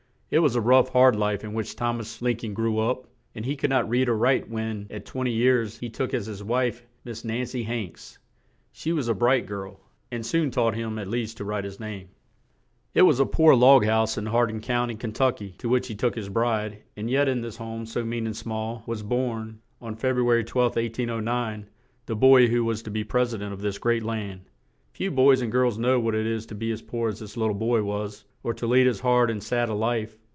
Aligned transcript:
It 0.33 0.39
was 0.39 0.55
a 0.55 0.61
rough, 0.61 0.87
hard 0.93 1.17
life 1.17 1.43
in 1.43 1.51
which 1.53 1.73
Thom 1.73 1.99
as 1.99 2.21
Lin 2.21 2.37
coln 2.37 2.53
grew 2.53 2.79
up; 2.79 3.05
and 3.35 3.43
he 3.45 3.57
could 3.57 3.69
not 3.69 3.89
read 3.89 4.07
or 4.07 4.15
write 4.17 4.47
when, 4.47 4.87
at 4.89 5.05
twen 5.05 5.25
ty 5.25 5.31
years, 5.33 5.77
he 5.79 5.89
took 5.89 6.13
as 6.13 6.25
his 6.25 6.41
wife 6.41 6.85
Miss 7.03 7.25
Nan 7.25 7.45
cy 7.45 7.63
Hanks; 7.63 8.17
she 8.71 8.93
was 8.93 9.09
a 9.09 9.13
bright 9.13 9.45
girl 9.45 9.81
and 10.09 10.25
soon 10.25 10.49
taught 10.49 10.73
him 10.73 10.97
at 10.97 11.09
least 11.09 11.35
to 11.35 11.43
write 11.43 11.65
his 11.65 11.81
name. 11.81 12.07
[Illustration: 12.95 12.95
LINCOLN'S 12.95 12.95
EARLY 12.95 12.95
HOME.] 12.95 13.03
[Illustration: 13.03 13.03
ABRAHAM 13.03 13.03
LINCOLN.] 13.03 13.03
It 13.03 13.07
was 13.09 13.19
a 13.19 13.35
poor 13.35 13.55
log 13.55 13.85
house 13.85 14.17
in 14.17 14.25
Har 14.25 14.47
din 14.47 14.61
Coun 14.61 14.87
ty, 14.87 14.93
Ken 14.93 15.11
tuck 15.11 15.41
y, 15.41 15.53
to 15.57 15.67
which 15.69 15.87
he 15.89 15.95
took 15.95 16.15
his 16.15 16.29
bride; 16.29 16.77
and 16.95 17.09
yet 17.09 17.27
in 17.27 17.41
this 17.41 17.57
home 17.57 17.85
so 17.85 18.05
mean 18.05 18.25
and 18.25 18.37
small, 18.37 18.83
was 18.87 19.03
born, 19.03 19.59
on 19.81 19.97
Feb 19.97 20.15
ru 20.15 20.31
a 20.31 20.37
ry 20.37 20.43
12th, 20.43 20.77
1809, 20.77 21.65
the 22.05 22.15
boy 22.15 22.47
who 22.47 22.63
was 22.63 22.81
to 22.83 22.89
be 22.89 23.03
pres 23.03 23.35
i 23.35 23.39
dent 23.39 23.51
of 23.51 23.59
this 23.59 23.77
great 23.77 24.03
land. 24.03 24.45
Few 24.93 25.11
boys 25.11 25.41
and 25.41 25.51
girls 25.51 25.77
know 25.77 25.99
what 25.99 26.15
it 26.15 26.25
is 26.25 26.45
to 26.45 26.55
be 26.55 26.71
as 26.71 26.81
poor 26.81 27.09
as 27.09 27.19
this 27.19 27.35
lit 27.35 27.49
tle 27.49 27.55
boy 27.57 27.83
was, 27.83 28.23
or 28.43 28.53
to 28.53 28.67
lead 28.67 28.87
as 28.87 28.99
hard 29.01 29.29
and 29.29 29.43
sad 29.43 29.67
a 29.67 29.73
life. 29.73 30.17